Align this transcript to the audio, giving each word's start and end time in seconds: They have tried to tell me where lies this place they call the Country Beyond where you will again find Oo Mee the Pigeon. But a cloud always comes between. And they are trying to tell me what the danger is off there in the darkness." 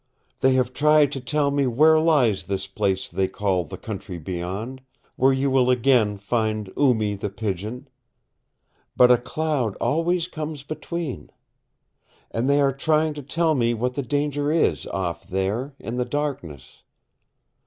They 0.39 0.53
have 0.53 0.73
tried 0.73 1.11
to 1.11 1.21
tell 1.21 1.51
me 1.51 1.67
where 1.67 1.99
lies 1.99 2.45
this 2.47 2.65
place 2.65 3.07
they 3.07 3.27
call 3.27 3.65
the 3.65 3.77
Country 3.77 4.17
Beyond 4.17 4.81
where 5.15 5.31
you 5.31 5.51
will 5.51 5.69
again 5.69 6.17
find 6.17 6.69
Oo 6.75 6.95
Mee 6.95 7.13
the 7.13 7.29
Pigeon. 7.29 7.87
But 8.95 9.11
a 9.11 9.19
cloud 9.19 9.75
always 9.75 10.27
comes 10.27 10.63
between. 10.63 11.29
And 12.31 12.49
they 12.49 12.59
are 12.61 12.73
trying 12.73 13.13
to 13.13 13.21
tell 13.21 13.53
me 13.53 13.75
what 13.75 13.93
the 13.93 14.01
danger 14.01 14.51
is 14.51 14.87
off 14.87 15.27
there 15.27 15.75
in 15.77 15.97
the 15.97 16.05
darkness." 16.05 16.81